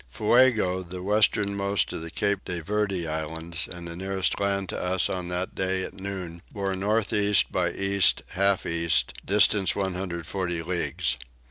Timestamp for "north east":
6.75-7.51